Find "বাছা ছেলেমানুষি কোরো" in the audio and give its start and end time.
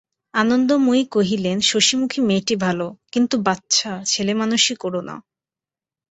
3.43-5.01